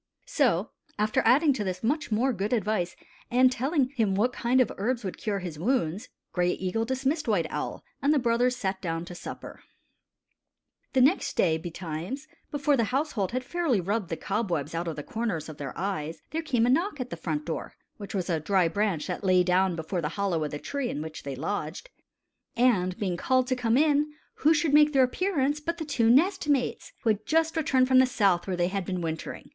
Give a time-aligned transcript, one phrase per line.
[0.25, 2.95] So, after adding to this much more good advice
[3.29, 6.09] and telling him what kind of herbs would cure his wounds.
[6.33, 9.61] Gray Eagle dismissed White Owl, and the brothers sat down to supper.
[10.93, 15.03] The next day, betimes, before the household had fairly rubbed the cobwebs out of the
[15.03, 18.39] corners of their eyes, there came a knock at the front door which was a
[18.39, 21.91] dry branch that lay down before the hollow of the tree in which they lodged
[22.57, 26.49] and being called to come in, who should make their appearance but the two nest
[26.49, 29.49] mates, who had just returned from the South where they had been wintering.